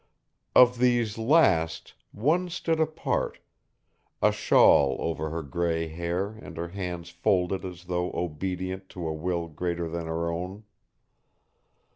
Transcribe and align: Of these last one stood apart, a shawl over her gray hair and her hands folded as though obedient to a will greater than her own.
Of 0.55 0.79
these 0.79 1.19
last 1.19 1.93
one 2.11 2.49
stood 2.49 2.79
apart, 2.79 3.37
a 4.19 4.31
shawl 4.31 4.97
over 4.99 5.29
her 5.29 5.43
gray 5.43 5.89
hair 5.89 6.31
and 6.41 6.57
her 6.57 6.69
hands 6.69 7.11
folded 7.11 7.63
as 7.63 7.83
though 7.83 8.09
obedient 8.15 8.89
to 8.89 9.05
a 9.07 9.13
will 9.13 9.47
greater 9.47 9.87
than 9.87 10.07
her 10.07 10.31
own. 10.31 10.63